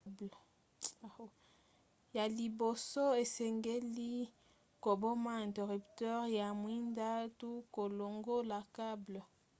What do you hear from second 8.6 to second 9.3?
cable